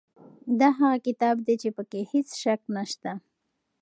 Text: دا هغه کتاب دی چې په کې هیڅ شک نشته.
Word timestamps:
دا 0.59 0.69
هغه 0.79 0.97
کتاب 1.07 1.35
دی 1.45 1.55
چې 1.61 1.69
په 1.75 1.83
کې 1.89 1.99
هیڅ 2.11 2.29
شک 2.41 2.61
نشته. 2.75 3.11